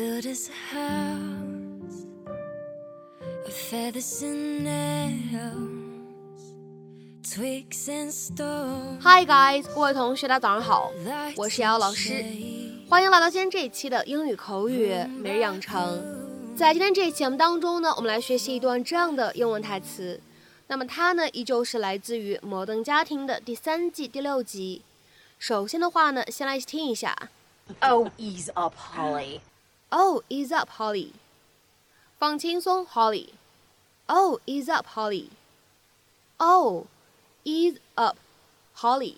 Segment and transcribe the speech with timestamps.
[0.00, 2.06] build us a house
[3.44, 6.54] of feathers and nails,
[7.22, 8.98] twigs and stones.
[9.02, 10.90] Hi guys，各位同学，大家早上好，
[11.36, 12.24] 我是瑶瑶老师，
[12.88, 16.02] 欢迎来到今天这一期的英语口语每日养成。
[16.56, 20.18] 在今天这一期节目当中呢，我们来学习一段这样的英文台词。
[20.68, 24.80] 那么它呢，依旧是来自于《摩登家庭》的第三季第六集。
[25.38, 27.14] 首先的话呢，先来一起听一下。
[27.80, 29.40] Oh, ease up, Holly.
[29.89, 31.11] Oh, ease up, Holly.
[32.17, 33.29] 放轻松，Holly.
[34.07, 35.29] Oh, ease up, Holly.
[36.37, 36.87] Oh,
[37.43, 38.17] ease up,
[38.75, 39.15] Holly.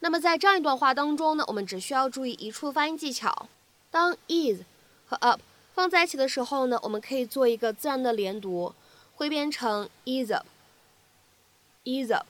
[0.00, 3.48] 那么在这样一段话当中呢，我们只需要注意一处发音技巧。
[3.90, 4.64] 当 ease
[5.06, 5.40] 和 up
[5.74, 8.74] 放在一起的时候呢，我们可以做一个自然的连读，
[9.14, 10.46] 会变成 ease up,
[11.84, 12.26] ease up,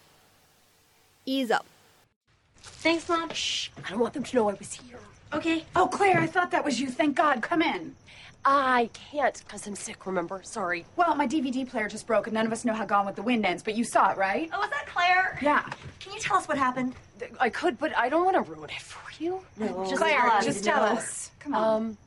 [1.25, 1.67] ease up。
[2.83, 3.31] Thanks, Mom.
[3.33, 3.71] Shh.
[3.83, 4.99] I don't want them to know I was here.
[5.34, 5.66] Okay.
[5.76, 6.90] Oh, Claire, I thought that was you.
[6.90, 7.42] Thank God.
[7.42, 7.96] Come in.
[8.44, 10.42] I can't because I'm sick, remember?
[10.44, 10.86] Sorry.
[10.96, 13.22] Well, my DVD player just broke, and none of us know how Gone with the
[13.22, 14.50] Wind ends, but you saw it, right?
[14.52, 15.38] Oh, is that Claire?
[15.42, 15.64] Yeah.
[16.00, 16.96] Can you tell us what happened?
[17.40, 19.42] I could, but I don't want to ruin it for you.
[19.58, 19.86] No.
[19.88, 20.46] Just Claire, tell us.
[20.46, 21.32] just tell us.
[21.40, 21.76] Come on.
[21.82, 21.98] Um,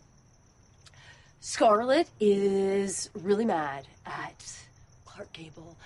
[1.41, 4.45] Scarlett is really mad at
[5.05, 5.77] Clark Gable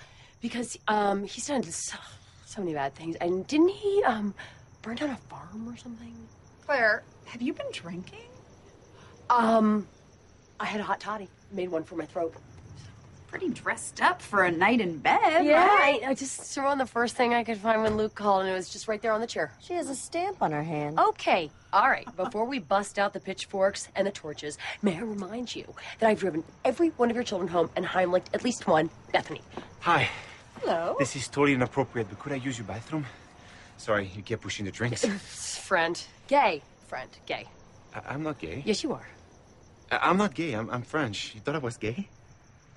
[0.41, 1.97] because um he's done so,
[2.45, 4.33] so many bad things, and didn't he um
[4.81, 6.15] burn down a farm or something?
[6.69, 8.27] Claire, have you been drinking?
[9.27, 9.87] Um,
[10.59, 12.35] I had a hot toddy, made one for my throat.
[13.25, 15.99] Pretty dressed up for a night in bed, Yeah, right?
[16.05, 18.51] I, I just threw on the first thing I could find when Luke called, and
[18.51, 19.51] it was just right there on the chair.
[19.59, 20.99] She has a stamp on her hand.
[20.99, 22.05] Okay, all right.
[22.15, 26.19] Before we bust out the pitchforks and the torches, may I remind you that I've
[26.19, 29.41] driven every one of your children home and Heimlicked at least one, Bethany.
[29.79, 30.07] Hi.
[30.61, 30.97] Hello.
[30.99, 33.07] This is totally inappropriate, but could I use your bathroom?
[33.79, 35.05] Sorry, you kept pushing the drinks.
[35.67, 35.95] Friend.
[36.27, 36.61] Gay.
[36.87, 37.09] Friend.
[37.25, 37.47] Gay.
[37.95, 38.61] I- I'm not gay.
[38.65, 39.07] Yes, you are.
[39.91, 40.53] I- I'm not gay.
[40.53, 41.33] I'm-, I'm French.
[41.33, 42.07] You thought I was gay?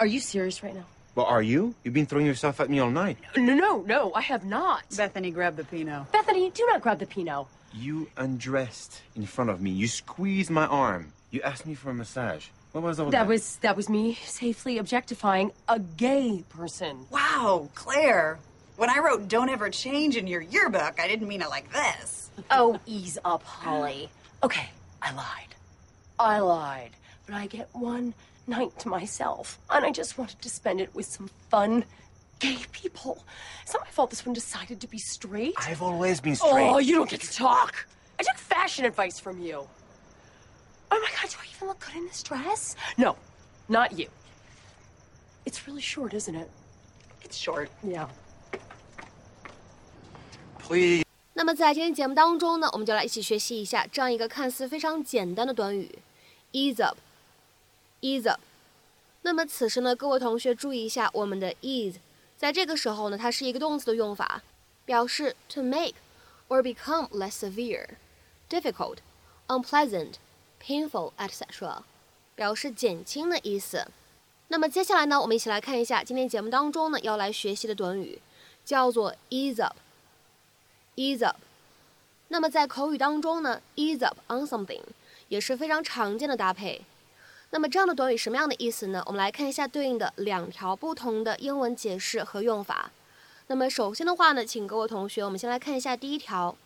[0.00, 0.86] Are you serious right now?
[1.14, 1.74] Well, are you?
[1.84, 3.18] You've been throwing yourself at me all night.
[3.36, 4.84] No, no, no, I have not.
[4.96, 6.10] Bethany, grab the Pinot.
[6.12, 7.46] Bethany, do not grab the Pinot.
[7.74, 9.70] You undressed in front of me.
[9.70, 11.12] You squeezed my arm.
[11.30, 12.46] You asked me for a massage.
[12.72, 13.12] What was all that?
[13.12, 17.06] That was that was me safely objectifying a gay person.
[17.10, 18.38] Wow, Claire.
[18.82, 22.32] When I wrote Don't Ever Change in your yearbook, I didn't mean it like this.
[22.50, 24.09] Oh, ease up, Holly.
[24.43, 24.70] Okay,
[25.00, 25.54] I lied.
[26.19, 26.91] I lied.
[27.25, 28.12] But I get one
[28.48, 31.84] night to myself, and I just wanted to spend it with some fun,
[32.41, 33.25] gay people.
[33.62, 35.54] It's not my fault this one decided to be straight.
[35.59, 36.69] I've always been straight.
[36.69, 37.87] Oh, you don't get to talk.
[38.19, 39.64] I took fashion advice from you.
[40.91, 42.75] Oh my god, do I even look good in this dress?
[42.99, 43.14] No,
[43.69, 44.09] not you.
[45.47, 46.50] It's really short, isn't it?
[47.22, 47.70] It's short.
[47.84, 48.09] Yeah.
[51.34, 55.98] 那么在今天节目当中呢，我们就来一起学习一下这样一个看似非常简单的短语
[56.52, 56.98] ，ease up。
[58.00, 58.40] ease up。
[59.22, 61.94] 那么此时呢，各位同学注意一下我们的 ease，
[62.36, 64.42] 在这个时候呢，它是一个动词的用法，
[64.84, 65.94] 表示 to make
[66.48, 67.86] or become less severe,
[68.50, 68.96] difficult,
[69.46, 70.14] unpleasant,
[70.60, 71.82] painful, etc.，
[72.34, 73.86] 表示减轻的意思。
[74.48, 78.20] 那么接下来呢，我们一起来看一下今天节目当中呢要来学习的短语，
[78.64, 79.76] 叫做 ease up。
[80.97, 81.36] Ease up。
[82.28, 84.82] 那么在口语当中呢，ease up on something
[85.28, 86.82] 也是非常常见的搭配。
[87.50, 89.02] 那么这样的短语什么样的意思呢？
[89.06, 92.91] 我们来看一下对应的两条不同的英文解释和用法。
[93.48, 96.56] 那么首先的话呢，请各位同学，我们先来看一下第一条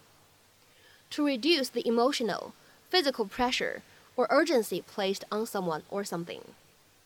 [1.10, 2.52] ：to reduce the emotional,
[2.92, 3.80] physical pressure
[4.14, 6.42] or urgency placed on someone or something，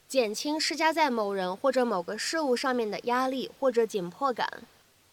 [0.07, 4.63] 减轻施加在某人或者某个事物上面的压力或者紧迫感。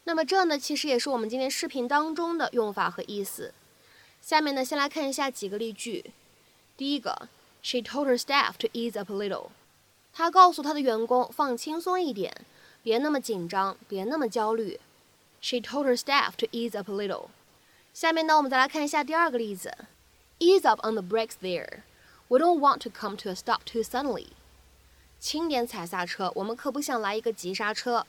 [0.08, 3.52] 那么这呢，其实也是我们今天视频当中的用法和意思。
[4.22, 6.12] 下面呢，先来看一下几个例句。
[6.78, 7.28] 第一个
[7.62, 9.48] ，She told her staff to ease up a little。
[10.14, 12.34] 她告诉她的员工放轻松一点，
[12.82, 14.80] 别那么紧张，别那么焦虑。
[15.42, 17.26] She told her staff to ease up a little。
[17.92, 19.76] 下面呢，我们再来看一下第二个例子
[20.38, 21.80] ，Ease up on the brakes there。
[22.28, 24.28] We don't want to come to a stop too suddenly。
[25.20, 28.06] 轻点踩刹车，我们可不想来一个急刹车。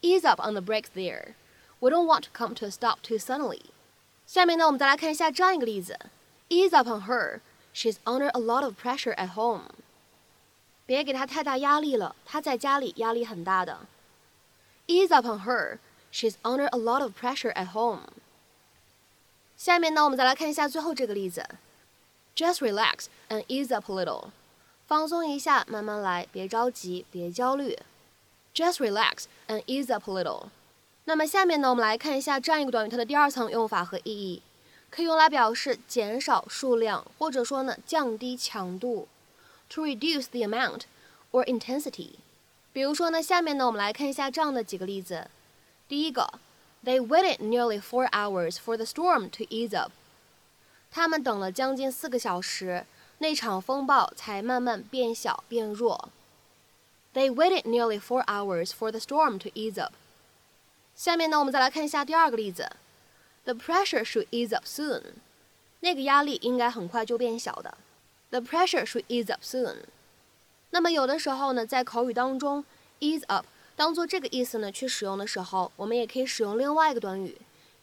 [0.00, 1.34] Ease up on the brakes there.
[1.81, 3.61] We don't want to come to a stop too suddenly.
[4.25, 5.97] 下面呢，我们再来看一下这样一个例子：
[6.49, 7.41] Ease up on her.
[7.73, 9.69] She's under a lot of pressure at home.
[10.85, 13.81] 别给她太大压力了，她在家里压力很大的。
[14.87, 15.79] Ease up on her.
[16.11, 18.01] She's under a lot of pressure at home.
[19.55, 21.45] 下面呢，我们再来看一下最后这个例子：
[22.35, 24.29] Just relax and ease up a little.
[24.87, 27.77] 放松一下，慢慢来，别着急，别焦虑。
[28.55, 30.49] Just relax and ease up a little.
[31.05, 34.41] 那么下面呢，我们来看一下这样一个短语它的第二层用法和意义
[34.89, 39.07] 可以用来表示减少数量，或者说呢降低强度，
[39.69, 40.81] to reduce the amount
[41.31, 42.11] or intensity。
[42.73, 45.29] 比如说呢，下面呢我们来看一下这样的几个例子。
[45.87, 46.39] 第一个，
[46.85, 49.91] They waited nearly four hours for the storm to ease up。
[50.91, 52.85] 他们等了将近四个小时，
[53.17, 56.09] 那场风暴才慢慢变小变弱。
[57.13, 59.93] They waited nearly four hours for the storm to ease up。
[60.94, 62.70] 下面呢，我们再来看一下第二个例子。
[63.44, 65.02] The pressure should ease up soon。
[65.80, 67.76] 那个压力应该很快就变小的。
[68.30, 69.78] The pressure should ease up soon。
[70.70, 72.64] 那么有的时候呢，在口语当中
[73.00, 77.36] ，ease up 当做这个意思呢去使用的时候，我们也可以使用另外一个短语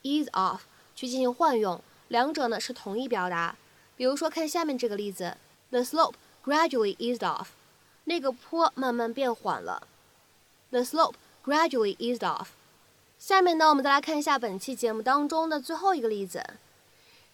[0.03, 0.61] ease off
[0.95, 3.56] 去进行换用，两者呢是同一表达。
[3.97, 5.35] 比如说，看下面这个例子
[5.71, 6.13] ：The slope
[6.45, 7.47] gradually eased off。
[8.06, 9.88] 那个坡慢慢变缓了。
[10.71, 12.47] The slope gradually eased off。
[13.19, 16.42] 下面呢，我们再来看一下本期节目当中的最后一个例子。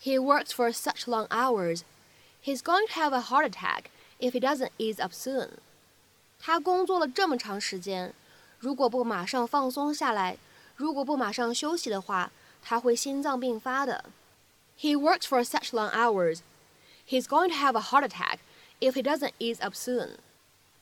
[0.02, 1.82] He works for such long hours,
[2.44, 3.84] he's going to have a heart attack
[4.20, 5.50] if he doesn't ease up soon.
[6.40, 8.14] 他工作了这么长时间，
[8.60, 10.38] 如果不马上放松下来，
[10.76, 12.32] 如果不马上休息的话，
[12.64, 14.06] 他会心脏病发的。
[14.80, 16.40] He works for such long hours,
[17.08, 18.40] he's going to have a heart attack
[18.80, 20.18] if he doesn't ease up soon.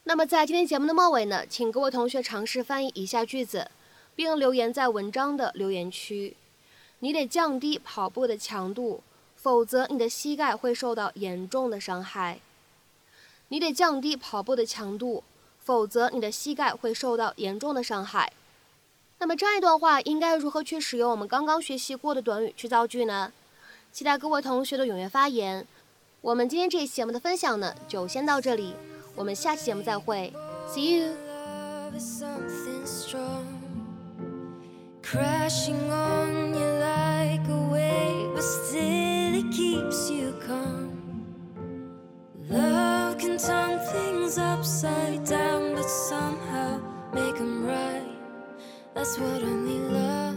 [0.06, 3.70] 那么在今天节目的末尾呢，请各位同学尝试翻译以下句子，
[4.16, 6.36] 并留言在文章的留言区。
[7.00, 9.04] 你得降低跑步的强度，
[9.36, 12.40] 否则你的膝盖会受到严重的伤害。
[13.50, 15.24] 你得降低跑步的强度，
[15.60, 18.32] 否则你的膝盖会受到严重的伤害。
[19.20, 23.32] 那么这样一段话应该如何去使用我们刚刚学习过的短语去造句呢？
[23.92, 25.68] 期待各位同学的踊跃发言。
[26.22, 28.74] 我们今天这一期节目的分享呢，就先到这里。
[29.16, 30.34] 我们下期节目再会
[30.68, 31.14] ，See you。
[35.14, 40.90] Crashing on you like a wave, but still it keeps you calm.
[42.50, 46.82] Love can turn things upside down, but somehow
[47.14, 48.18] make 'em right.
[48.96, 50.33] That's what only love.